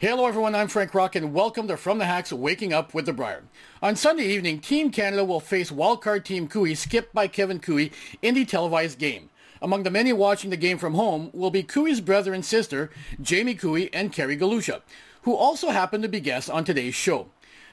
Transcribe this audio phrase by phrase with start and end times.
[0.00, 3.12] Hello everyone, I'm Frank Rock and welcome to From the Hacks Waking Up with the
[3.12, 3.42] Brier.
[3.82, 7.88] On Sunday evening, Team Canada will face wildcard Team Koe skipped by Kevin Koe
[8.22, 9.28] in the televised game.
[9.60, 12.90] Among the many watching the game from home will be Koe's brother and sister,
[13.20, 14.82] Jamie Koe and Kerry Galusha,
[15.22, 17.26] who also happen to be guests on today's show.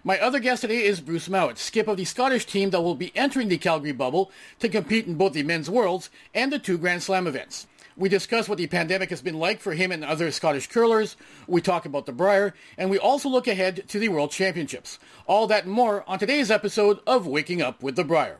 [0.04, 3.16] My other guest today is Bruce Mouat, skip of the Scottish team that will be
[3.16, 4.32] entering the Calgary bubble
[4.62, 7.68] to compete in both the men's worlds and the two Grand Slam events.
[7.98, 11.16] We discuss what the pandemic has been like for him and other Scottish curlers.
[11.48, 14.99] We talk about the Brier, and we also look ahead to the World Championships.
[15.27, 18.40] All that and more on today's episode of Waking Up with the Brier.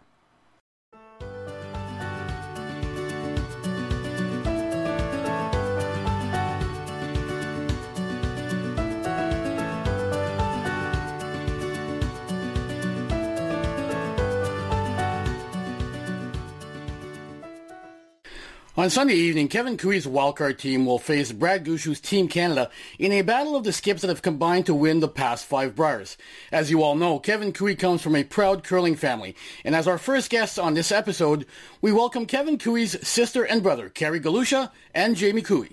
[18.78, 23.22] On Sunday evening, Kevin Koe's wildcard team will face Brad Gushue's Team Canada in a
[23.22, 26.18] battle of the skips that have combined to win the past five Briers.
[26.52, 29.98] As you all know, Kevin Koe comes from a proud curling family, and as our
[29.98, 31.45] first guests on this episode,
[31.80, 35.67] we welcome Kevin Koe's sister and brother, Kerry Galusha and Jamie Koe.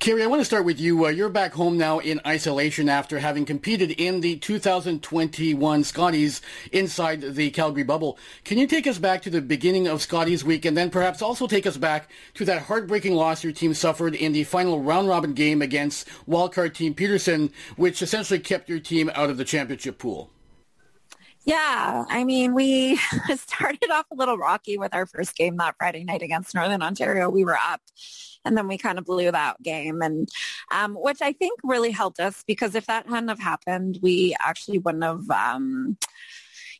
[0.00, 1.04] Kerry, I want to start with you.
[1.04, 6.40] Uh, you're back home now in isolation after having competed in the 2021 Scotties
[6.72, 8.16] inside the Calgary bubble.
[8.42, 11.46] Can you take us back to the beginning of Scotties week and then perhaps also
[11.46, 15.34] take us back to that heartbreaking loss your team suffered in the final round robin
[15.34, 20.30] game against wildcard team Peterson, which essentially kept your team out of the championship pool?
[21.44, 22.96] Yeah, I mean, we
[23.36, 27.30] started off a little rocky with our first game that Friday night against Northern Ontario.
[27.30, 27.80] We were up
[28.44, 30.02] and then we kind of blew that game.
[30.02, 30.28] And
[30.70, 34.78] um, which i think really helped us because if that hadn't have happened we actually
[34.78, 35.96] wouldn't have um,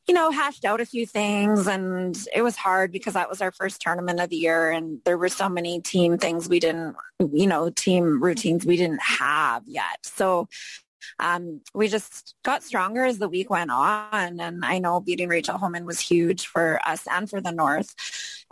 [0.07, 1.67] you know hashed out a few things.
[1.67, 5.19] And it was hard because that was our first tournament of the year and there
[5.19, 6.97] were so many team things we didn't
[7.33, 9.99] you know team routines we didn't have yet.
[10.03, 10.49] So
[11.19, 14.41] um, we just got stronger as the week went on.
[14.41, 17.95] And I know beating Rachel Homan was huge for us and for the North.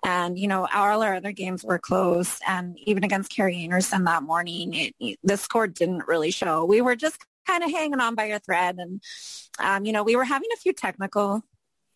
[0.05, 2.39] And, you know, all our other games were close.
[2.47, 6.65] And even against Carrie Einarson that morning, it, the score didn't really show.
[6.65, 8.77] We were just kind of hanging on by a thread.
[8.79, 9.03] And,
[9.59, 11.43] um, you know, we were having a few technical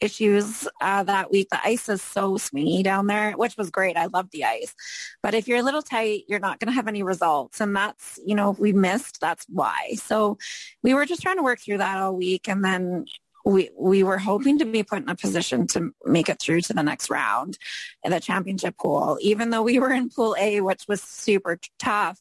[0.02, 1.48] issues uh, that week.
[1.50, 3.96] The ice is so swingy down there, which was great.
[3.96, 4.74] I love the ice.
[5.22, 7.60] But if you're a little tight, you're not going to have any results.
[7.60, 9.94] And that's, you know, if we missed, that's why.
[9.94, 10.38] So
[10.82, 12.48] we were just trying to work through that all week.
[12.48, 13.06] And then
[13.44, 16.72] we we were hoping to be put in a position to make it through to
[16.72, 17.58] the next round
[18.04, 22.20] in the championship pool, even though we were in pool A, which was super tough.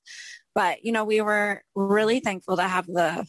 [0.54, 3.26] But, you know, we were really thankful to have the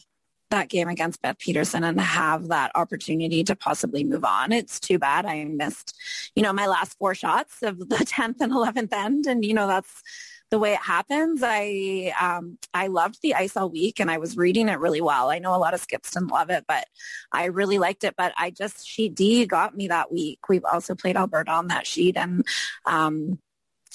[0.53, 4.51] that game against Beth Peterson and have that opportunity to possibly move on.
[4.51, 5.95] It's too bad I missed,
[6.35, 9.25] you know, my last four shots of the 10th and 11th end.
[9.25, 10.03] And, you know, that's
[10.51, 11.41] the way it happens.
[11.43, 15.31] I, um, I loved the ice all week and I was reading it really well.
[15.31, 16.85] I know a lot of skips didn't love it, but
[17.31, 18.13] I really liked it.
[18.15, 20.47] But I just, sheet D got me that week.
[20.47, 22.45] We've also played Alberta on that sheet and,
[22.85, 23.39] um,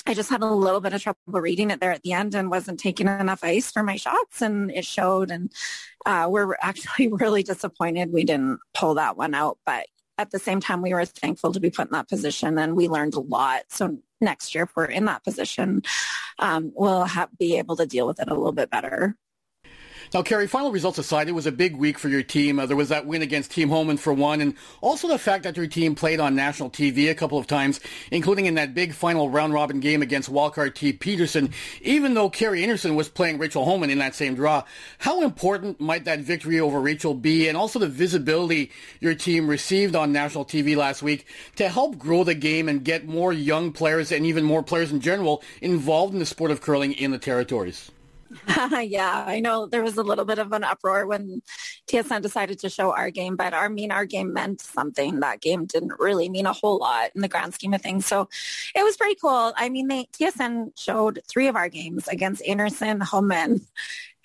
[0.09, 2.51] I just had a little bit of trouble reading it there at the end and
[2.51, 5.31] wasn't taking enough ice for my shots and it showed.
[5.31, 5.53] And
[6.07, 9.59] uh, we're actually really disappointed we didn't pull that one out.
[9.67, 9.87] But
[10.17, 12.89] at the same time, we were thankful to be put in that position and we
[12.89, 13.65] learned a lot.
[13.69, 15.83] So next year, if we're in that position,
[16.39, 19.15] um, we'll have, be able to deal with it a little bit better.
[20.15, 22.59] Now, Kerry, final results aside, it was a big week for your team.
[22.59, 25.59] Uh, there was that win against Team Homan for one, and also the fact that
[25.59, 27.79] your team played on national TV a couple of times,
[28.11, 30.95] including in that big final round robin game against wildcard T.
[30.95, 31.53] Peterson,
[31.83, 34.65] even though Kerry Einarson was playing Rachel Homan in that same draw.
[34.97, 38.71] How important might that victory over Rachel be, and also the visibility
[39.01, 41.27] your team received on national TV last week
[41.57, 45.01] to help grow the game and get more young players and even more players in
[45.01, 47.91] general involved in the sport of curling in the territories?
[48.83, 51.43] yeah, I know there was a little bit of an uproar when
[51.89, 55.21] TSN decided to show our game, but I mean, our game meant something.
[55.21, 58.07] That game didn't really mean a whole lot in the grand scheme of things.
[58.07, 58.29] So
[58.75, 59.53] it was pretty cool.
[59.57, 63.61] I mean, they, TSN showed three of our games against Einarson, Homan,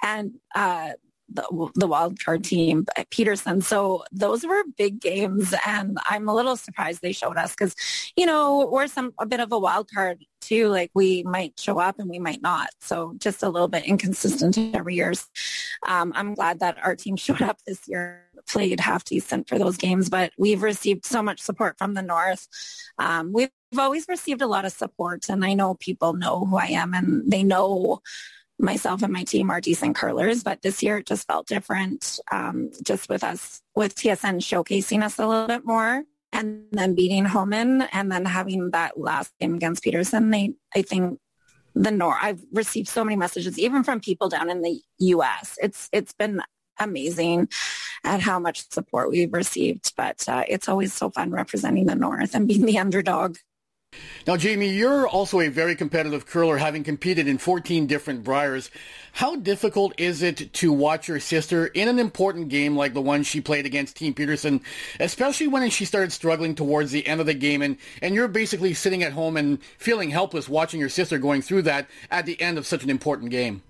[0.01, 0.91] and uh,
[1.29, 3.61] the, the wild card team Peterson.
[3.61, 7.75] So those were big games, and I'm a little surprised they showed us because,
[8.15, 10.67] you know, we're some a bit of a wild card too.
[10.67, 12.69] Like we might show up and we might not.
[12.79, 15.13] So just a little bit inconsistent every year.
[15.87, 19.77] Um, I'm glad that our team showed up this year, played half decent for those
[19.77, 22.47] games, but we've received so much support from the North.
[22.97, 26.67] Um, we've always received a lot of support, and I know people know who I
[26.67, 28.01] am, and they know
[28.59, 32.19] myself and my team are decent curlers, but this year it just felt different.
[32.31, 37.25] Um, just with us, with TSN showcasing us a little bit more and then beating
[37.25, 41.19] Homan and then having that last game against Peterson, they, I think
[41.75, 42.17] the north.
[42.21, 45.57] I've received so many messages, even from people down in the U.S.
[45.61, 46.41] It's it's been
[46.79, 47.49] amazing
[48.03, 49.93] at how much support we've received.
[49.95, 53.37] But uh, it's always so fun representing the North and being the underdog.
[54.25, 58.69] Now, Jamie, you're also a very competitive curler, having competed in 14 different Briers.
[59.11, 63.23] How difficult is it to watch your sister in an important game like the one
[63.23, 64.61] she played against Team Peterson,
[64.99, 68.73] especially when she started struggling towards the end of the game, and, and you're basically
[68.73, 72.57] sitting at home and feeling helpless watching your sister going through that at the end
[72.57, 73.61] of such an important game?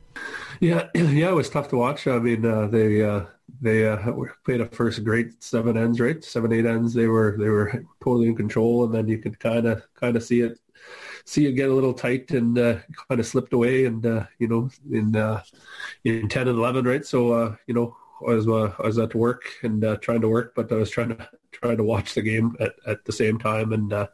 [0.60, 2.08] Yeah, yeah, it was tough to watch.
[2.08, 3.26] I mean, uh, they uh,
[3.62, 4.12] they uh,
[4.46, 6.24] played a first great seven ends, right?
[6.24, 6.94] Seven eight ends.
[6.94, 10.24] They were they were totally in control, and then you could kind of kind of
[10.24, 10.60] see it
[11.26, 14.48] see it get a little tight and uh, kind of slipped away, and uh, you
[14.48, 15.42] know in uh,
[16.04, 17.06] in ten and eleven, right?
[17.06, 17.96] So uh, you know
[18.28, 21.10] I was uh, I was at work and trying to work, but I was trying
[21.10, 24.08] to trying to watch the game at, at the same time, and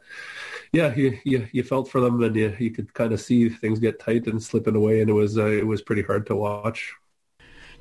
[0.72, 3.78] yeah, you, you you felt for them, and you you could kind of see things
[3.78, 6.94] get tight and slipping away, and it was it was pretty hard to watch.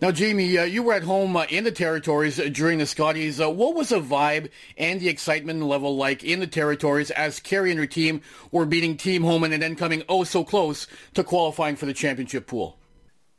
[0.02, 3.42] Now, Jamie, uh, you were at home uh, in the territories uh, during the Scotties.
[3.42, 7.72] Uh, what was the vibe and the excitement level like in the territories as Kerry
[7.72, 11.76] and her team were beating Team Homan and then coming oh so close to qualifying
[11.76, 12.80] for the championship pool?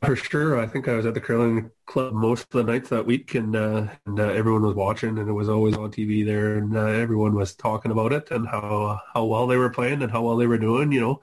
[0.03, 3.05] For sure, I think I was at the curling club most of the nights that
[3.05, 6.57] week, and, uh, and uh, everyone was watching, and it was always on TV there,
[6.57, 10.11] and uh, everyone was talking about it and how how well they were playing and
[10.11, 10.91] how well they were doing.
[10.91, 11.21] You know,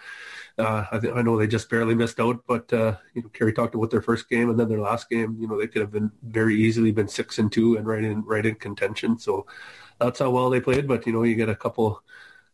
[0.60, 3.54] uh, I, th- I know they just barely missed out, but uh, you know, Kerry
[3.54, 5.38] talked about their first game and then their last game.
[5.40, 8.24] You know, they could have been very easily been six and two and right in
[8.26, 9.18] right in contention.
[9.20, 9.48] So
[10.00, 10.88] that's how well they played.
[10.88, 12.04] But you know, you get a couple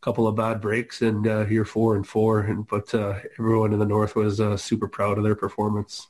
[0.02, 2.42] couple of bad breaks and uh, you're four and four.
[2.42, 6.08] And but uh, everyone in the north was super proud of their performance.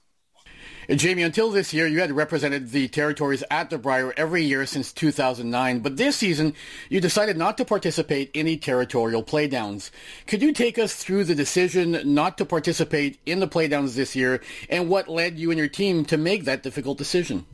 [0.90, 4.66] And Jamie, until this year, you had represented the territories at the Brier every year
[4.66, 5.80] since 2009.
[5.80, 6.56] But this season,
[6.90, 9.92] you decided not to participate in the territorial playdowns.
[10.28, 14.42] Could you take us through the decision not to participate in the playdowns this year
[14.70, 17.46] and what led you and your team to make that difficult decision?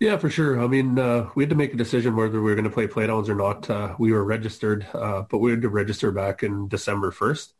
[0.00, 0.62] Yeah, for sure.
[0.62, 2.86] I mean, uh, we had to make a decision whether we were going to play
[2.86, 3.68] playdowns or not.
[3.68, 7.52] Uh, we were registered, uh, but we had to register back in December 1st.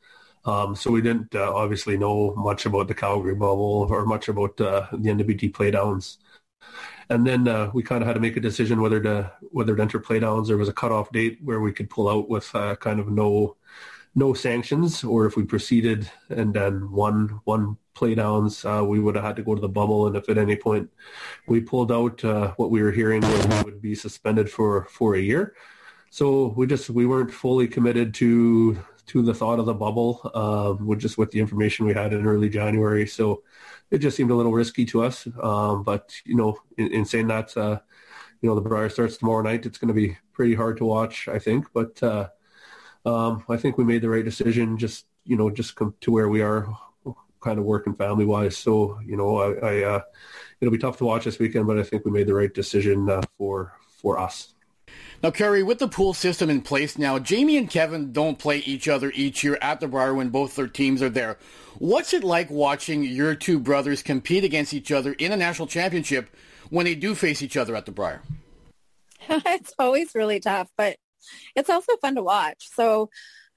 [0.48, 4.58] Um, so we didn't uh, obviously know much about the Calgary bubble or much about
[4.58, 6.16] uh, the NWT playdowns.
[7.10, 9.82] And then uh, we kind of had to make a decision whether to whether to
[9.82, 10.46] enter playdowns.
[10.46, 13.56] There was a cutoff date where we could pull out with uh, kind of no
[14.14, 19.24] no sanctions, or if we proceeded and then won one playdowns, uh, we would have
[19.24, 20.06] had to go to the bubble.
[20.06, 20.90] And if at any point
[21.46, 25.14] we pulled out, uh, what we were hearing was we would be suspended for for
[25.14, 25.54] a year.
[26.10, 28.78] So we just we weren't fully committed to
[29.08, 32.26] to the thought of the bubble, uh, with just with the information we had in
[32.26, 33.06] early January.
[33.06, 33.42] So
[33.90, 35.26] it just seemed a little risky to us.
[35.42, 37.80] Um, but you know, in, in saying that, uh,
[38.40, 39.66] you know, the Brier starts tomorrow night.
[39.66, 41.66] It's going to be pretty hard to watch, I think.
[41.72, 42.28] But uh,
[43.04, 44.78] um, I think we made the right decision.
[44.78, 46.68] Just you know, just come to where we are,
[47.40, 48.56] kind of working family wise.
[48.56, 50.00] So you know, I, I uh,
[50.60, 53.08] it'll be tough to watch this weekend, but I think we made the right decision
[53.08, 54.54] uh, for for us.
[55.20, 58.86] Now, Kerry, with the pool system in place now, Jamie and Kevin don't play each
[58.86, 61.38] other each year at the Brier when both their teams are there.
[61.78, 66.30] What's it like watching your two brothers compete against each other in a national championship
[66.70, 68.22] when they do face each other at the Brier?
[69.28, 70.96] it's always really tough, but
[71.56, 72.68] it's also fun to watch.
[72.72, 73.10] So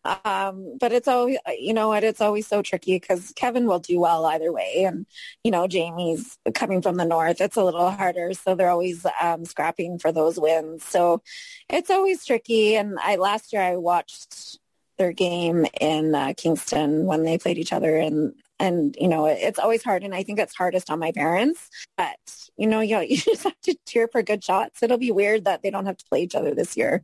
[0.03, 4.00] um, but it's always, you know what, it's always so tricky because Kevin will do
[4.00, 4.83] well either way.
[4.86, 5.06] And,
[5.44, 7.39] you know, Jamie's coming from the north.
[7.39, 8.33] It's a little harder.
[8.33, 10.83] So they're always um, scrapping for those wins.
[10.83, 11.21] So
[11.69, 12.75] it's always tricky.
[12.75, 14.57] And I last year I watched
[14.97, 19.57] their game in uh, Kingston when they played each other and and you know it's
[19.57, 22.19] always hard and i think it's hardest on my parents but
[22.56, 25.64] you know you, you just have to cheer for good shots it'll be weird that
[25.64, 27.04] they don't have to play each other this year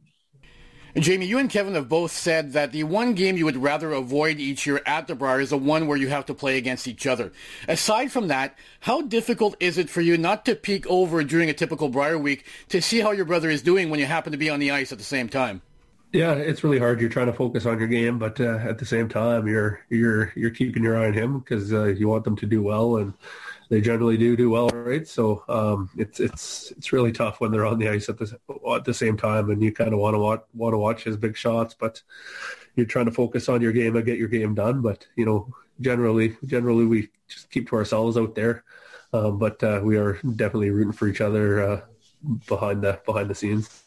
[0.99, 4.39] Jamie, you and Kevin have both said that the one game you would rather avoid
[4.39, 7.05] each year at the Brier is the one where you have to play against each
[7.05, 7.31] other.
[7.67, 11.53] Aside from that, how difficult is it for you not to peek over during a
[11.53, 14.49] typical Brier week to see how your brother is doing when you happen to be
[14.49, 15.61] on the ice at the same time?
[16.13, 16.99] Yeah, it's really hard.
[16.99, 20.31] You're trying to focus on your game, but uh, at the same time, you're you're
[20.35, 23.13] you're keeping your eye on him because uh, you want them to do well and
[23.69, 25.07] they generally do do well, right?
[25.07, 28.39] So um, it's it's it's really tough when they're on the ice at the
[28.73, 31.17] at the same time, and you kind of want to watch want to watch his
[31.17, 32.01] big shots, but
[32.75, 34.81] you're trying to focus on your game and get your game done.
[34.81, 38.63] But you know, generally generally we just keep to ourselves out there,
[39.13, 41.81] um, but uh, we are definitely rooting for each other uh,
[42.47, 43.83] behind the behind the scenes.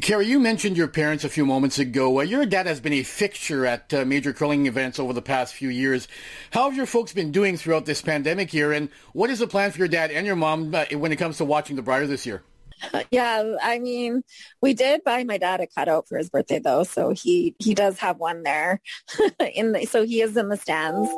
[0.00, 2.18] Kerry, you mentioned your parents a few moments ago.
[2.18, 5.52] Uh, your dad has been a fixture at uh, major curling events over the past
[5.52, 6.08] few years.
[6.50, 9.70] How have your folks been doing throughout this pandemic year, and what is the plan
[9.70, 12.24] for your dad and your mom uh, when it comes to watching the Brier this
[12.24, 12.42] year?
[13.10, 14.22] Yeah, I mean,
[14.60, 17.98] we did buy my dad a cutout for his birthday though, so he he does
[17.98, 18.80] have one there.
[19.54, 21.10] in the, so he is in the stands,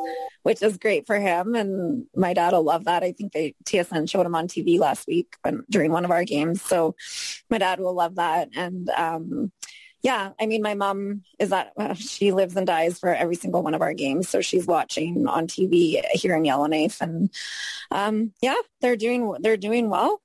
[0.43, 3.03] which is great for him, and my dad will love that.
[3.03, 6.25] I think they TSN showed him on TV last week when, during one of our
[6.25, 6.95] games, so
[7.51, 8.49] my dad will love that.
[8.57, 9.53] And um,
[10.03, 13.63] yeah, I mean, my mom is that uh, she lives and dies for every single
[13.63, 17.31] one of our games, so she's watching on TV here in Yellowknife, and
[17.91, 20.21] um, yeah, they're doing they're doing well.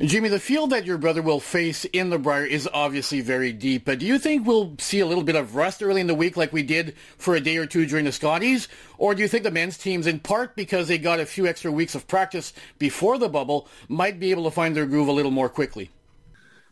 [0.00, 3.84] Jimmy, the field that your brother will face in the Brier is obviously very deep,
[3.84, 6.36] but do you think we'll see a little bit of rust early in the week
[6.36, 8.68] like we did for a day or two during the Scotties?
[8.96, 11.72] Or do you think the men's teams, in part because they got a few extra
[11.72, 15.32] weeks of practice before the bubble, might be able to find their groove a little
[15.32, 15.90] more quickly?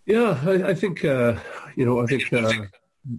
[0.05, 1.35] Yeah, I, I think, uh,
[1.75, 2.53] you know, I think uh,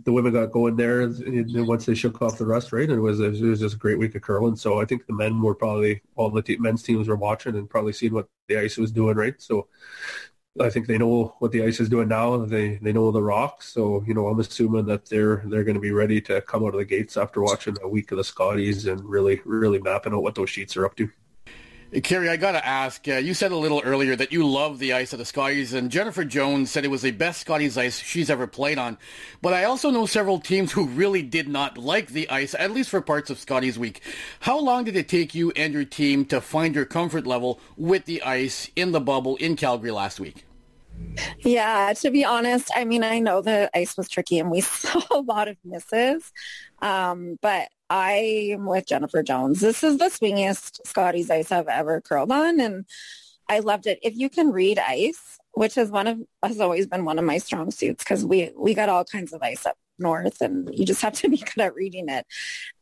[0.03, 2.89] the women got going there and once they shook off the rust, right?
[2.89, 4.55] And it was, it was just a great week of curling.
[4.55, 7.69] So I think the men were probably, all the te- men's teams were watching and
[7.69, 9.41] probably seeing what the ice was doing, right?
[9.41, 9.67] So
[10.59, 12.37] I think they know what the ice is doing now.
[12.45, 13.67] They they know the rocks.
[13.69, 16.73] So, you know, I'm assuming that they're they're going to be ready to come out
[16.73, 20.23] of the gates after watching a week of the Scotties and really, really mapping out
[20.23, 21.09] what those sheets are up to.
[22.03, 24.91] Kerry, I got to ask, uh, you said a little earlier that you love the
[24.91, 28.29] ice of the Scotties, and Jennifer Jones said it was the best Scotties ice she's
[28.29, 28.97] ever played on.
[29.41, 32.89] But I also know several teams who really did not like the ice, at least
[32.89, 34.01] for parts of Scotties week.
[34.41, 38.03] How long did it take you and your team to find your comfort level with
[38.03, 40.43] the ice in the bubble in Calgary last week?
[41.39, 45.01] Yeah, to be honest, I mean, I know the ice was tricky and we saw
[45.11, 46.33] a lot of misses,
[46.81, 49.61] um, but I am with Jennifer Jones.
[49.61, 52.85] This is the swingiest Scotty's ice I've ever curled on, and
[53.49, 53.99] I loved it.
[54.01, 57.37] If you can read ice, which is one of has always been one of my
[57.37, 61.01] strong suits, because we we got all kinds of ice up north, and you just
[61.01, 62.25] have to be good at reading it.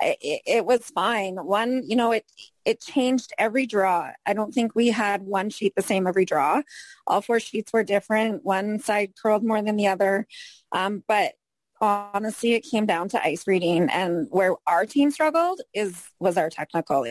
[0.02, 1.36] It, it was fine.
[1.36, 2.26] One, you know, it
[2.66, 4.12] it changed every draw.
[4.26, 6.62] I don't think we had one sheet the same every draw.
[7.06, 8.44] All four sheets were different.
[8.44, 10.28] One side curled more than the other,
[10.72, 11.34] um, but
[11.82, 16.50] honestly, it came down to ice reading and where our team struggled is was our
[16.50, 17.06] technical.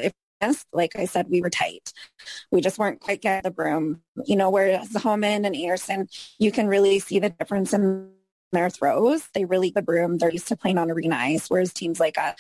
[0.73, 1.93] Like I said, we were tight.
[2.51, 4.03] We just weren't quite getting the broom.
[4.27, 8.11] You know, whereas Homan and Einarson, you can really see the difference in
[8.53, 9.27] their throws.
[9.33, 10.19] They really the broom.
[10.19, 12.35] They're used to playing on arena ice, whereas teams like us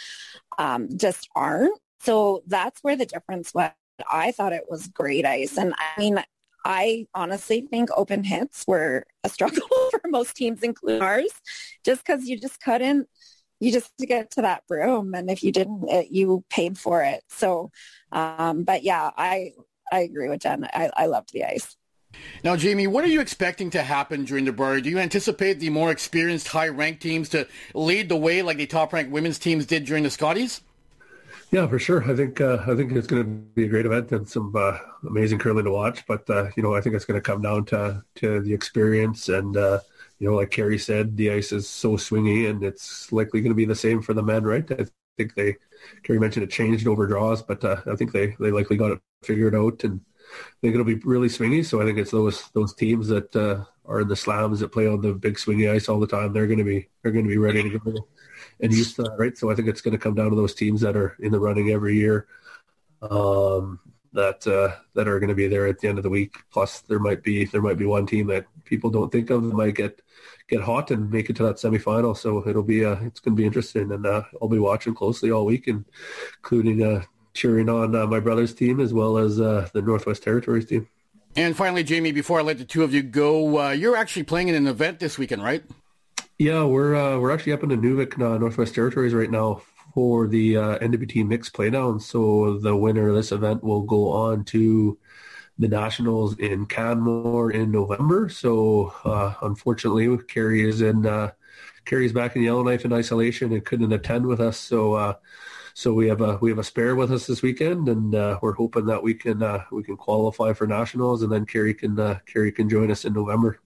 [0.58, 1.78] um, just aren't.
[2.00, 3.70] So that's where the difference was.
[4.10, 5.56] I thought it was great ice.
[5.56, 6.22] And I mean,
[6.64, 11.30] I honestly think open hits were a struggle for most teams, including ours,
[11.84, 13.08] just because you just couldn't,
[13.60, 15.14] you just to get to that broom.
[15.14, 17.22] And if you didn't, it, you paid for it.
[17.28, 17.70] So,
[18.12, 19.52] um, but yeah, I,
[19.92, 20.64] I agree with Jen.
[20.72, 21.76] I, I loved the ice.
[22.42, 24.80] Now, Jamie, what are you expecting to happen during the Brier?
[24.80, 29.10] Do you anticipate the more experienced, high-ranked teams to lead the way like the top-ranked
[29.10, 30.60] women's teams did during the Scotties?
[31.50, 32.02] Yeah, for sure.
[32.10, 34.78] I think uh, I think it's going to be a great event and some uh,
[35.06, 36.04] amazing curling to watch.
[36.06, 39.28] But uh, you know, I think it's going to come down to to the experience
[39.28, 39.80] and uh,
[40.18, 43.56] you know, like Kerry said, the ice is so swingy, and it's likely going to
[43.56, 44.68] be the same for the men, right?
[44.70, 44.86] I
[45.16, 45.56] think they
[46.02, 49.00] Kerry mentioned it changed over draws, but uh, I think they they likely got it
[49.22, 51.64] figured out, and I think it'll be really swingy.
[51.64, 54.86] So I think it's those those teams that uh, are in the slams that play
[54.88, 56.32] on the big swingy ice all the time.
[56.32, 58.08] They're going to be they're going to be ready to go
[58.60, 59.36] and that, right?
[59.36, 61.40] So I think it's going to come down to those teams that are in the
[61.40, 62.26] running every year
[63.02, 63.80] um,
[64.12, 66.36] that uh, that are going to be there at the end of the week.
[66.50, 69.54] Plus, there might be there might be one team that people don't think of that
[69.54, 70.00] might get
[70.48, 72.16] get hot and make it to that semifinal.
[72.16, 75.30] So it'll be uh, it's going to be interesting, and uh, I'll be watching closely
[75.30, 75.84] all week, and
[76.38, 77.02] including uh,
[77.34, 80.88] cheering on uh, my brother's team as well as uh, the Northwest Territories team.
[81.36, 84.48] And finally, Jamie, before I let the two of you go, uh, you're actually playing
[84.48, 85.64] in an event this weekend, right?
[86.38, 89.62] Yeah, we're uh, we're actually up in the Inuvik, uh, Northwest Territories right now
[89.94, 92.02] for the uh, NWT mixed playdown.
[92.02, 94.98] So the winner of this event will go on to
[95.58, 98.28] the nationals in Canmore in November.
[98.28, 101.30] So uh, unfortunately, Kerry is in uh,
[101.84, 104.58] Kerry's back in Yellowknife in isolation and couldn't attend with us.
[104.58, 105.14] So uh,
[105.74, 108.54] so we have a we have a spare with us this weekend, and uh, we're
[108.54, 112.18] hoping that we can uh, we can qualify for nationals, and then Kerry can uh,
[112.26, 113.60] Kerry can join us in November.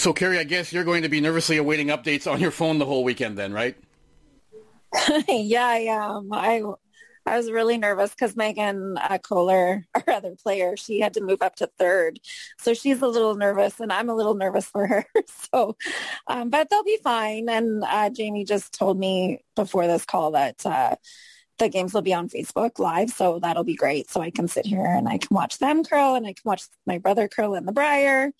[0.00, 2.86] So, Kerry, I guess you're going to be nervously awaiting updates on your phone the
[2.86, 3.76] whole weekend then, right?
[5.28, 6.32] yeah, I am.
[6.32, 6.62] I,
[7.26, 11.42] I was really nervous because Megan uh, Kohler, our other player, she had to move
[11.42, 12.18] up to third.
[12.56, 15.04] So she's a little nervous and I'm a little nervous for her.
[15.52, 15.76] so,
[16.28, 17.50] um, but they'll be fine.
[17.50, 20.96] And uh, Jamie just told me before this call that uh,
[21.60, 24.10] the games will be on Facebook live, so that'll be great.
[24.10, 26.64] So I can sit here and I can watch them curl and I can watch
[26.86, 28.32] my brother curl in the Brier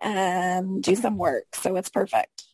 [0.00, 1.44] and do some work.
[1.54, 2.44] So it's perfect.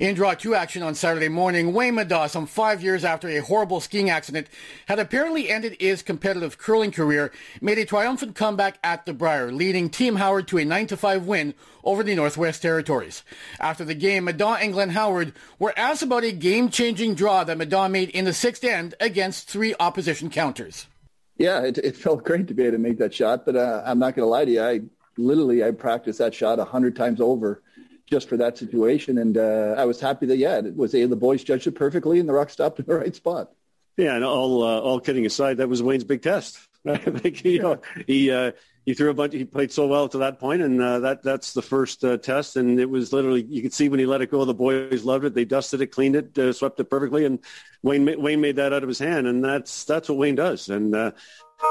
[0.00, 3.78] In draw two action on Saturday morning, Wayne Middaugh, some five years after a horrible
[3.78, 4.48] skiing accident
[4.86, 9.88] had apparently ended his competitive curling career, made a triumphant comeback at the Brier, leading
[9.88, 13.22] Team Howard to a 9-5 win over the Northwest Territories.
[13.60, 17.88] After the game, Middaugh and Glenn Howard were asked about a game-changing draw that Middaugh
[17.88, 20.88] made in the sixth end against three opposition counters.
[21.36, 24.00] Yeah, it, it felt great to be able to make that shot, but uh, I'm
[24.00, 24.62] not going to lie to you.
[24.62, 24.80] I
[25.16, 27.62] literally I practiced that shot a hundred times over
[28.10, 29.18] just for that situation.
[29.18, 32.28] And uh, I was happy that yeah, it was the boys judged it perfectly, and
[32.28, 33.50] the rock stopped in the right spot.
[33.96, 36.58] Yeah, and all uh, all kidding aside, that was Wayne's big test.
[36.86, 38.52] Think you know he uh,
[38.84, 39.32] he threw a bunch.
[39.32, 42.56] He played so well to that point, and uh, that that's the first uh, test.
[42.56, 45.24] And it was literally you could see when he let it go, the boys loved
[45.24, 45.34] it.
[45.34, 47.38] They dusted it, cleaned it, uh, swept it perfectly, and
[47.82, 50.68] Wayne Wayne made that out of his hand, and that's that's what Wayne does.
[50.68, 51.12] And uh,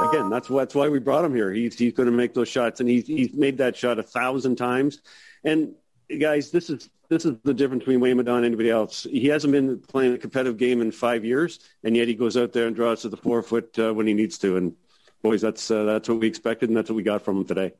[0.10, 1.52] again, that's that's why we brought him here.
[1.52, 4.56] He's he's going to make those shots, and he's he's made that shot a thousand
[4.56, 5.02] times.
[5.44, 5.76] And
[6.20, 9.04] guys, this is this is the difference between Middaugh and anybody else.
[9.04, 12.54] He hasn't been playing a competitive game in five years, and yet he goes out
[12.54, 14.58] there and draws to the four-foot uh, when he needs to.
[14.58, 14.76] And
[15.22, 17.74] boys, that's uh, that's what we expected, and that's what we got from him today.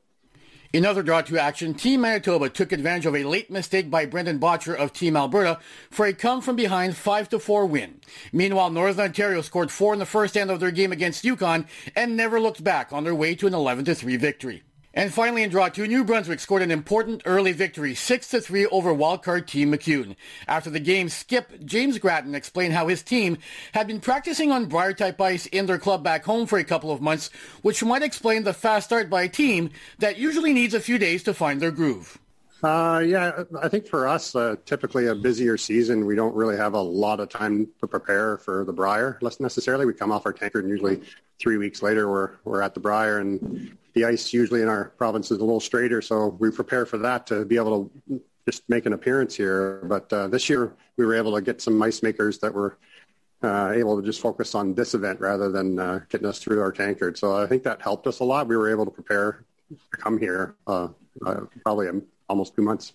[0.74, 4.40] In other draw two action, Team Manitoba took advantage of a late mistake by Brendan
[4.40, 8.00] Bottcher of Team Alberta for a come from behind 5-4 win.
[8.32, 12.16] Meanwhile, Northern Ontario scored four in the first end of their game against Yukon and
[12.16, 14.63] never looked back on their way to an 11-3 victory.
[14.96, 19.46] And finally in draw two, New Brunswick scored an important early victory, 6-3 over wildcard
[19.48, 20.14] team McEwen.
[20.46, 23.38] After the game, skip James Grattan explained how his team
[23.72, 27.02] had been practicing on Brier-type ice in their club back home for a couple of
[27.02, 27.30] months,
[27.62, 31.24] which might explain the fast start by a team that usually needs a few days
[31.24, 32.18] to find their groove.
[32.62, 36.72] Uh, yeah, I think for us, uh, typically a busier season, we don't really have
[36.72, 39.18] a lot of time to prepare for the Brier.
[39.20, 41.02] Less necessarily, we come off our tankard, and usually
[41.38, 45.30] three weeks later, we're we're at the Brier, and the ice usually in our province
[45.30, 48.86] is a little straighter, so we prepare for that to be able to just make
[48.86, 49.82] an appearance here.
[49.84, 52.78] But uh, this year we were able to get some ice makers that were
[53.42, 56.72] uh, able to just focus on this event rather than uh, getting us through our
[56.72, 57.16] tankard.
[57.18, 58.48] So I think that helped us a lot.
[58.48, 60.88] We were able to prepare to come here uh,
[61.24, 61.88] uh, probably
[62.28, 62.92] almost two months.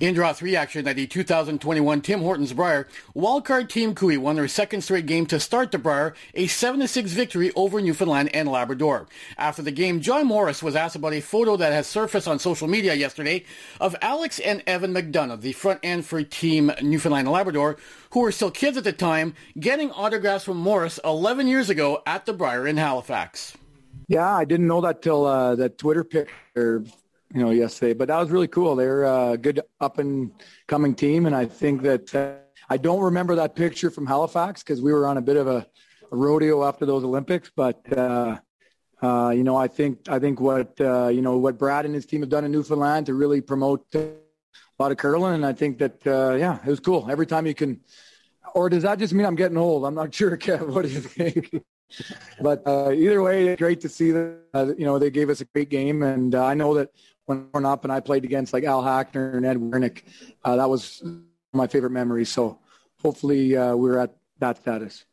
[0.00, 4.48] In draw three action at the 2021 Tim Hortons Brier, wildcard Team Koe won their
[4.48, 9.06] second straight game to start the Brier, a 7-6 victory over Newfoundland and Labrador.
[9.36, 12.66] After the game, John Morris was asked about a photo that has surfaced on social
[12.66, 13.44] media yesterday
[13.80, 17.76] of Alex and Evan McDonough, the front end for Team Newfoundland and Labrador,
[18.10, 22.26] who were still kids at the time, getting autographs from Morris 11 years ago at
[22.26, 23.56] the Brier in Halifax.
[24.08, 26.84] Yeah, I didn't know that till uh, that Twitter picture
[27.34, 27.94] you know, yesterday.
[27.94, 28.76] But that was really cool.
[28.76, 30.32] They're a good up and
[30.66, 32.34] coming team, and I think that uh,
[32.68, 35.66] I don't remember that picture from Halifax because we were on a bit of a,
[36.10, 37.50] a rodeo after those Olympics.
[37.54, 38.38] But uh,
[39.02, 42.06] uh, you know, I think I think what uh, you know what Brad and his
[42.06, 44.12] team have done in Newfoundland to really promote a
[44.78, 47.08] lot of curling, and I think that uh, yeah, it was cool.
[47.10, 47.80] Every time you can.
[48.54, 49.86] Or does that just mean I'm getting old?
[49.86, 50.68] I'm not sure, Kev.
[50.68, 51.64] What do you think?
[52.40, 54.40] but uh, either way, great to see that.
[54.54, 56.90] Uh, you know, they gave us a great game, and uh, I know that
[57.26, 60.02] when growing up and I played against like Al Hackner and Ed Werenich.
[60.44, 61.02] Uh, that was
[61.52, 62.24] my favorite memory.
[62.24, 62.58] So
[63.00, 65.04] hopefully uh, we're at that status.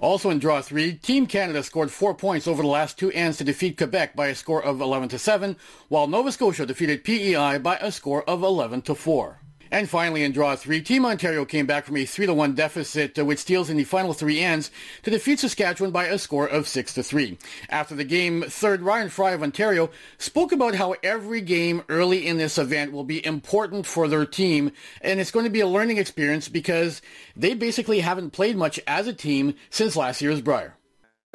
[0.00, 3.44] Also in draw three, Team Canada scored four points over the last two ends to
[3.44, 5.56] defeat Quebec by a score of 11 to 7,
[5.88, 9.40] while Nova Scotia defeated PEI by a score of 11 to 4.
[9.70, 13.40] And finally, in draw three, Team Ontario came back from a 3-1 deficit uh, with
[13.40, 14.70] steals in the final three ends
[15.02, 17.38] to defeat Saskatchewan by a score of 6-3.
[17.68, 22.36] After the game, third Ryan Fry of Ontario spoke about how every game early in
[22.36, 25.98] this event will be important for their team, and it's going to be a learning
[25.98, 27.02] experience because
[27.36, 30.76] they basically haven't played much as a team since last year's Brier our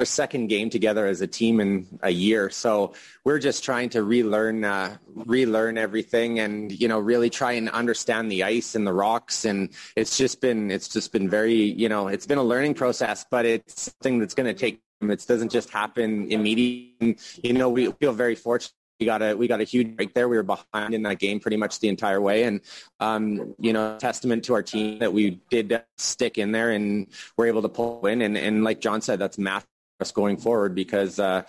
[0.06, 2.50] second game together as a team in a year.
[2.50, 7.68] So we're just trying to relearn, uh, relearn everything and, you know, really try and
[7.70, 9.44] understand the ice and the rocks.
[9.44, 13.24] And it's just been, it's just been very, you know, it's been a learning process,
[13.30, 17.16] but it's something that's going to take, it doesn't just happen immediately.
[17.42, 20.28] You know, we feel very fortunate we got a we got a huge break there.
[20.28, 22.60] We were behind in that game pretty much the entire way, and
[23.00, 27.46] um, you know, testament to our team that we did stick in there and we're
[27.46, 28.20] able to pull in.
[28.20, 29.66] And, and like John said, that's math
[30.00, 31.42] us going forward because uh,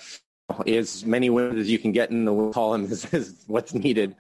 [0.67, 4.15] as many wins as you can get in the column is, is what's needed.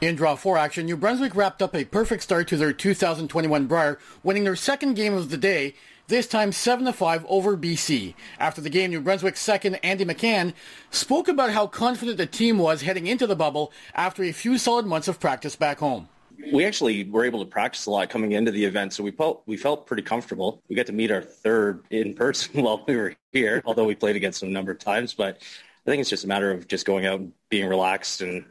[0.00, 3.98] In draw four action, New Brunswick wrapped up a perfect start to their 2021 Brier,
[4.22, 5.74] winning their second game of the day,
[6.08, 8.14] this time 7-5 over BC.
[8.38, 10.52] After the game, New Brunswick's second, Andy McCann,
[10.90, 14.84] spoke about how confident the team was heading into the bubble after a few solid
[14.84, 16.08] months of practice back home
[16.52, 19.42] we actually were able to practice a lot coming into the event, so we felt
[19.46, 20.62] we felt pretty comfortable.
[20.68, 24.16] We got to meet our third in person while we were here, although we played
[24.16, 25.14] against them a number of times.
[25.14, 25.38] But
[25.86, 28.44] I think it's just a matter of just going out and being relaxed and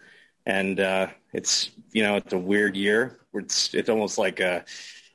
[0.45, 3.19] and uh, it's you know it's a weird year.
[3.33, 4.65] It's it's almost like a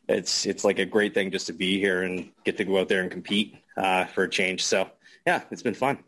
[0.09, 2.89] it's it's like a great thing just to be here and get to go out
[2.89, 4.65] there and compete uh, for a change.
[4.65, 4.91] So
[5.27, 5.99] yeah, it's been fun.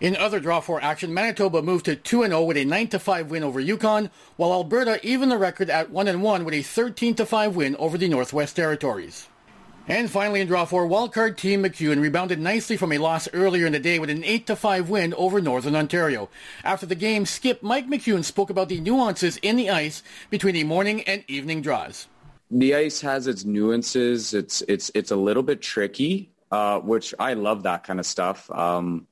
[0.00, 4.10] In other Draw 4 action, Manitoba moved to 2-0 with a 9-5 win over Yukon,
[4.36, 9.28] while Alberta evened the record at 1-1 with a 13-5 win over the Northwest Territories.
[9.88, 13.72] And finally in Draw 4, wildcard team McEwen rebounded nicely from a loss earlier in
[13.72, 16.28] the day with an 8-5 win over Northern Ontario.
[16.62, 20.64] After the game, skip Mike McEwen spoke about the nuances in the ice between the
[20.64, 22.06] morning and evening draws.
[22.50, 24.32] The ice has its nuances.
[24.32, 28.50] It's it's it's a little bit tricky, uh, which I love that kind of stuff.
[28.50, 29.06] Um,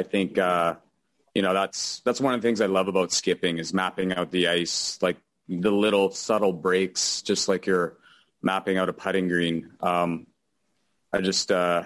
[0.00, 0.76] I think uh,
[1.34, 4.30] you know that's that's one of the things I love about skipping is mapping out
[4.30, 7.98] the ice, like the little subtle breaks, just like you're
[8.40, 9.72] mapping out a putting green.
[9.80, 10.26] Um,
[11.12, 11.84] I just uh,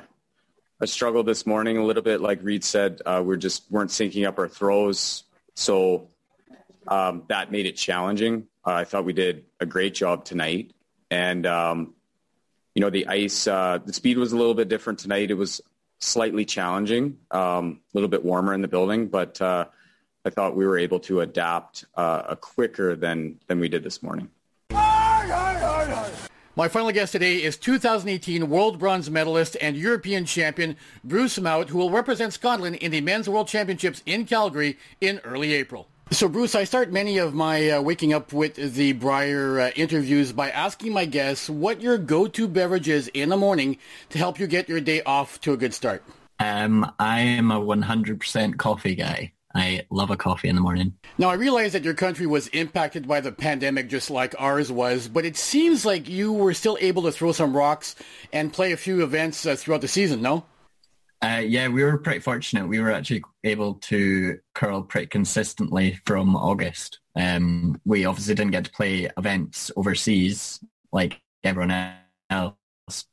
[0.80, 3.02] I struggled this morning a little bit, like Reid said.
[3.04, 5.24] Uh, we just weren't syncing up our throws,
[5.56, 6.08] so
[6.86, 8.46] um, that made it challenging.
[8.64, 10.72] Uh, I thought we did a great job tonight,
[11.10, 11.94] and um,
[12.76, 15.32] you know the ice, uh, the speed was a little bit different tonight.
[15.32, 15.60] It was
[16.04, 19.66] slightly challenging, um, a little bit warmer in the building, but uh,
[20.24, 24.30] I thought we were able to adapt uh, quicker than than we did this morning.
[26.56, 31.78] My final guest today is 2018 World Bronze Medalist and European Champion Bruce Mouat, who
[31.78, 35.88] will represent Scotland in the Men's World Championships in Calgary in early April.
[36.14, 40.30] So, Bruce, I start many of my uh, waking up with the Brier uh, interviews
[40.30, 43.78] by asking my guests what your go-to beverage is in the morning
[44.10, 46.04] to help you get your day off to a good start.
[46.38, 49.32] Um, I am a 100% coffee guy.
[49.56, 50.94] I love a coffee in the morning.
[51.18, 55.08] Now, I realize that your country was impacted by the pandemic just like ours was,
[55.08, 57.96] but it seems like you were still able to throw some rocks
[58.32, 60.44] and play a few events uh, throughout the season, no?
[61.24, 62.68] Uh, yeah, we were pretty fortunate.
[62.68, 66.98] We were actually able to curl pretty consistently from August.
[67.16, 70.60] Um, we obviously didn't get to play events overseas
[70.92, 71.94] like everyone
[72.28, 72.54] else,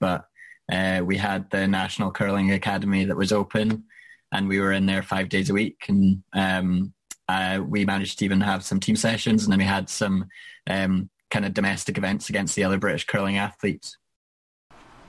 [0.02, 0.26] but
[0.69, 3.86] uh, we had the National Curling Academy that was open,
[4.34, 5.86] and we were in there five days a week.
[5.88, 6.93] And um,
[7.30, 10.26] uh, we managed to even have some team sessions, and then we had some
[10.69, 13.97] um, kind of domestic events against the other British curling athletes.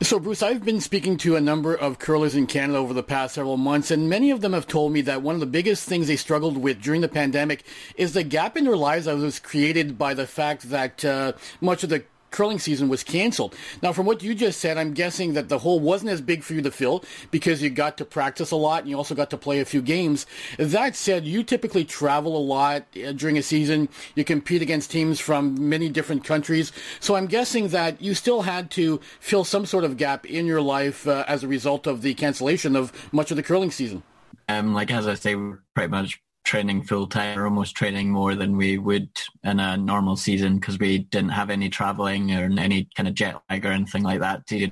[0.02, 3.36] So, Bruce, I've been speaking to a number of curlers in Canada over the past
[3.36, 6.08] several months, and many of them have told me that one of the biggest things
[6.08, 7.62] they struggled with during the pandemic
[7.94, 11.84] is the gap in their lives that was created by the fact that uh, much
[11.84, 12.02] of the
[12.33, 13.55] curling season was canceled.
[13.83, 16.55] Now, from what you just said, I'm guessing that the hole wasn't as big for
[16.55, 19.37] you to fill because you got to practice a lot and you also got to
[19.37, 20.27] play a few games.
[20.59, 23.88] That said, you typically travel a lot uh, during a season.
[24.14, 26.73] You compete against teams from many different countries.
[27.01, 30.62] So I'm guessing that you still had to fill some sort of gap in your
[30.62, 34.03] life uh, as a result of the cancellation of much of the curling season.
[34.49, 35.37] Um, like as I say,
[35.75, 39.09] pretty much training full time or almost training more than we would
[39.44, 43.40] in a normal season because we didn't have any traveling or any kind of jet
[43.48, 44.70] lag or anything like that to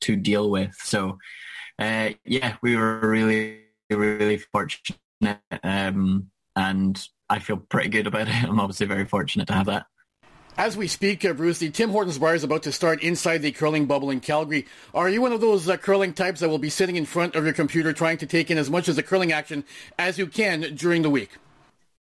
[0.00, 0.74] to deal with.
[0.82, 1.18] So
[1.78, 4.98] uh, yeah, we were really really fortunate,
[5.62, 8.34] um, and I feel pretty good about it.
[8.44, 9.86] I'm obviously very fortunate to have that.
[10.60, 13.50] As we speak, uh, Bruce, the Tim Hortons Brier is about to start inside the
[13.50, 14.66] curling bubble in Calgary.
[14.92, 17.44] Are you one of those uh, curling types that will be sitting in front of
[17.44, 19.64] your computer trying to take in as much of the curling action
[19.98, 21.30] as you can during the week?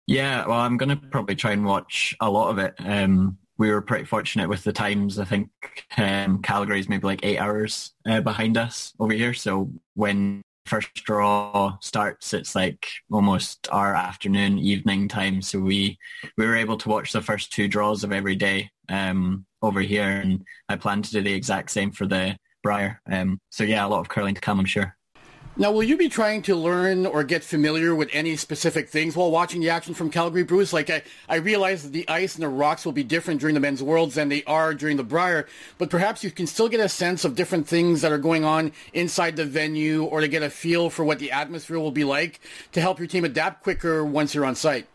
[0.08, 2.74] Yeah, well, I'm going to probably try and watch a lot of it.
[2.80, 5.20] Um, we were pretty fortunate with the times.
[5.20, 5.52] I think
[5.96, 9.34] um, Calgary's maybe like eight hours uh, behind us over here.
[9.34, 15.42] So when first draw starts, it's like almost our afternoon, evening time.
[15.42, 15.98] So we
[16.38, 20.22] we were able to watch the first two draws of every day um, over here,
[20.22, 23.02] and I plan to do the exact same for the Brier.
[23.12, 24.96] Um, so yeah, a lot of curling to come, I'm sure.
[25.60, 29.30] Now, will you be trying to learn or get familiar with any specific things while
[29.30, 30.72] watching the action from Calgary Bruce?
[30.72, 33.60] Like, I, I realize that the ice and the rocks will be different during the
[33.60, 36.88] men's worlds than they are during the Brier, but perhaps you can still get a
[36.88, 40.50] sense of different things that are going on inside the venue or to get a
[40.50, 42.40] feel for what the atmosphere will be like
[42.72, 44.88] to help your team adapt quicker once you're on site.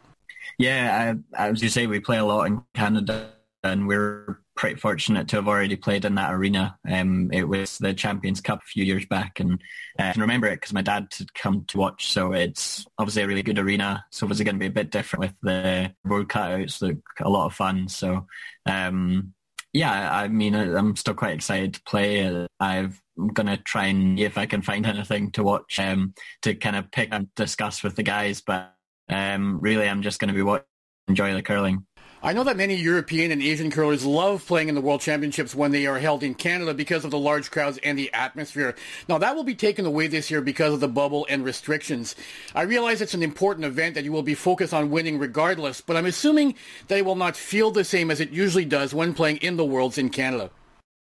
[0.57, 5.29] Yeah, I, as you say, we play a lot in Canada and we're pretty fortunate
[5.29, 6.79] to have already played in that arena.
[6.89, 9.61] Um, it was the Champions Cup a few years back, and
[9.99, 12.13] uh, I can remember it because my dad had come to watch.
[12.13, 14.05] So it's obviously a really good arena.
[14.11, 16.83] So obviously going to be a bit different with the board cutouts.
[16.83, 17.89] Look a lot of fun.
[17.89, 18.27] So
[18.67, 19.35] um,
[19.73, 22.47] yeah, I mean, I'm still quite excited to play.
[22.61, 26.77] I've I'm gonna try and if I can find anything to watch um, to kind
[26.77, 28.41] of pick and discuss with the guys.
[28.41, 28.75] But
[29.09, 30.67] um, really, I'm just going to be watching,
[31.09, 31.87] enjoy the curling.
[32.25, 35.73] I know that many European and Asian curlers love playing in the World Championships when
[35.73, 38.75] they are held in Canada because of the large crowds and the atmosphere.
[39.11, 42.17] Now that will be taken away this year because of the bubble and restrictions.
[42.55, 45.99] I realize it's an important event that you will be focused on winning regardless, but
[45.99, 46.55] I'm assuming
[46.89, 49.65] that it will not feel the same as it usually does when playing in the
[49.67, 50.49] Worlds in Canada.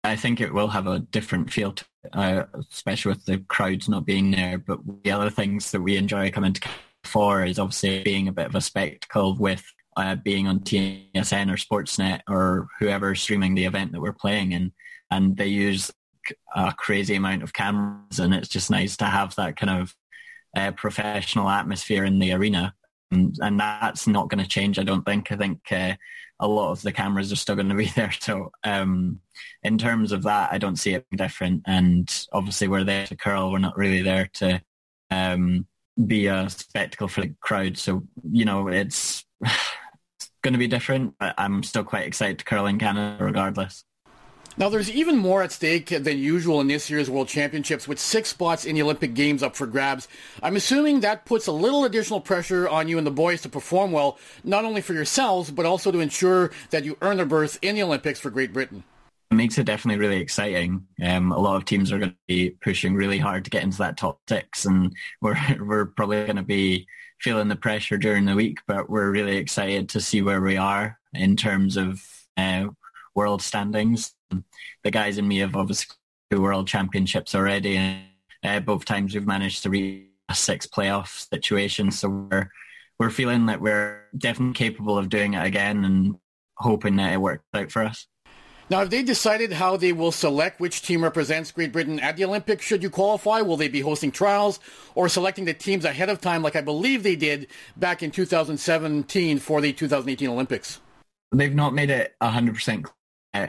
[0.03, 4.07] I think it will have a different feel, to, uh, especially with the crowds not
[4.07, 4.59] being there.
[4.59, 6.69] But the other things that we enjoy coming to
[7.05, 9.64] for is obviously being a bit of a spectacle with
[9.97, 14.73] uh, being on TSN or Sportsnet or whoever streaming the event that we're playing in,
[15.11, 15.91] and they use
[16.55, 19.95] a crazy amount of cameras, and it's just nice to have that kind of
[20.57, 22.75] uh, professional atmosphere in the arena,
[23.11, 24.79] and, and that's not going to change.
[24.79, 25.31] I don't think.
[25.31, 25.95] I think uh,
[26.41, 28.13] a lot of the cameras are still going to be there.
[28.13, 29.21] So um,
[29.63, 31.63] in terms of that, I don't see it different.
[31.67, 33.53] And obviously, we're there to curl.
[33.53, 34.61] We're not really there to
[35.11, 35.67] um,
[36.07, 37.79] be a spectacle for the crowd.
[37.79, 39.25] So you know, it's
[40.47, 43.85] going to be different, but I'm still quite excited to curl in Canada regardless.
[44.57, 48.31] Now, there's even more at stake than usual in this year's World Championships, with six
[48.31, 50.07] spots in the Olympic Games up for grabs.
[50.43, 53.91] I'm assuming that puts a little additional pressure on you and the boys to perform
[53.91, 57.75] well, not only for yourselves, but also to ensure that you earn a berth in
[57.75, 58.85] the Olympics for Great Britain.
[59.33, 60.87] It makes it definitely really exciting.
[61.03, 63.79] Um, a lot of teams are going to be pushing really hard to get into
[63.79, 66.87] that top six, and we're we're probably going to be
[67.20, 70.98] feeling the pressure during the week, but we're really excited to see where we are
[71.14, 72.02] in terms of
[72.37, 72.66] uh,
[73.14, 74.14] world standings.
[74.85, 75.96] The guys and me have obviously
[76.33, 78.05] world championships already, and
[78.44, 81.90] uh, both times we've managed to reach a six playoff situation.
[81.90, 82.50] So we're
[82.98, 86.16] we're feeling that we're definitely capable of doing it again, and
[86.57, 88.07] hoping that it works out for us.
[88.68, 92.24] Now, have they decided how they will select which team represents Great Britain at the
[92.24, 93.40] Olympics should you qualify?
[93.40, 94.59] Will they be hosting trials
[94.96, 99.38] or selecting the teams ahead of time like I believe they did back in 2017
[99.38, 100.81] for the 2018 Olympics?
[101.33, 102.87] They've not made it 100%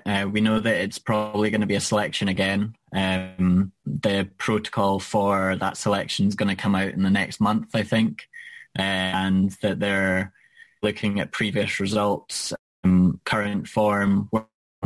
[0.06, 2.76] uh, we know that it's probably going to be a selection again.
[2.94, 7.70] Um, the protocol for that selection is going to come out in the next month,
[7.74, 8.28] I think,
[8.78, 10.34] uh, and that they're
[10.84, 12.54] looking at previous results,
[12.84, 14.30] um, current form,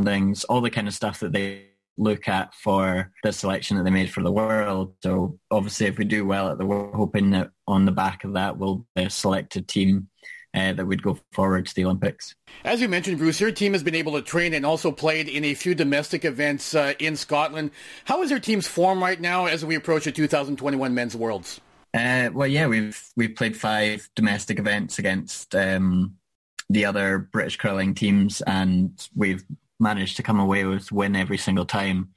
[0.03, 1.65] things, all the kind of stuff that they
[1.97, 4.95] look at for the selection that they made for the world.
[5.03, 8.33] So obviously, if we do well at the world, hoping that on the back of
[8.33, 10.07] that we'll be a selected team
[10.53, 12.35] uh, that would go forward to the Olympics.
[12.65, 15.45] As you mentioned, Bruce, your team has been able to train and also played in
[15.45, 17.71] a few domestic events uh, in Scotland.
[18.05, 21.61] How is your team's form right now as we approach the 2021 Men's Worlds?
[21.93, 26.15] Uh, well, yeah, we've we've played five domestic events against um,
[26.69, 29.43] the other British curling teams, and we've
[29.81, 32.09] managed to come away with win every single time.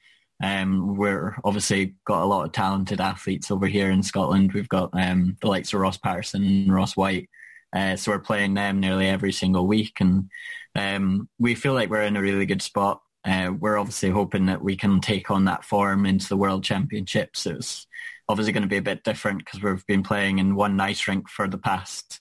[0.42, 4.52] Um, we're obviously got a lot of talented athletes over here in Scotland.
[4.52, 7.28] We've got um, the likes of Ross Paterson and Ross Whyte.
[7.74, 10.30] Uh, so we're playing them nearly every single week, and
[10.76, 13.00] um, we feel like we're in a really good spot.
[13.24, 17.46] Uh, we're obviously hoping that we can take on that form into the World Championships.
[17.46, 17.86] It's
[18.28, 21.28] obviously going to be a bit different because we've been playing in one ice rink
[21.28, 22.20] for the past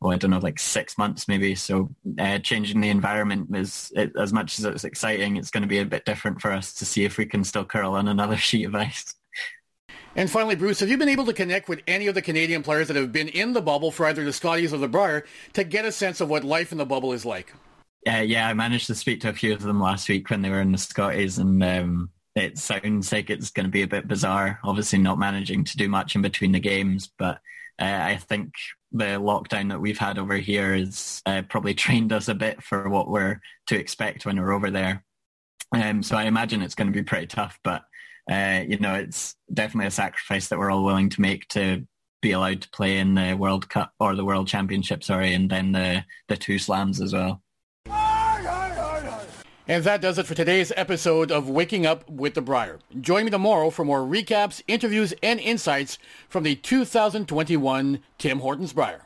[0.00, 1.54] well, I don't know, like six months maybe.
[1.54, 5.68] So uh, changing the environment is, it, as much as it's exciting, it's going to
[5.68, 8.36] be a bit different for us to see if we can still curl on another
[8.36, 9.14] sheet of ice.
[10.14, 12.88] And finally, Bruce, have you been able to connect with any of the Canadian players
[12.88, 15.84] that have been in the bubble for either the Scotties or the Brier to get
[15.84, 17.52] a sense of what life in the bubble is like?
[18.08, 20.48] Uh, yeah, I managed to speak to a few of them last week when they
[20.48, 24.08] were in the Scotties, and um, it sounds like it's going to be a bit
[24.08, 24.58] bizarre.
[24.64, 27.40] Obviously, not managing to do much in between the games, but
[27.78, 28.52] uh, I think
[28.92, 32.88] the lockdown that we've had over here has uh, probably trained us a bit for
[32.88, 35.04] what we're to expect when we're over there.
[35.72, 37.82] Um, so I imagine it's going to be pretty tough, but
[38.30, 41.86] uh, you know, it's definitely a sacrifice that we're all willing to make to
[42.22, 45.72] be allowed to play in the World Cup or the World Championship, sorry, and then
[45.72, 47.42] the the two slams as well.
[49.68, 52.78] And that does it for today's episode of Waking Up with the Brier.
[53.00, 55.98] Join me tomorrow for more recaps, interviews, and insights
[56.28, 59.05] from the 2021 Tim Hortons Brier.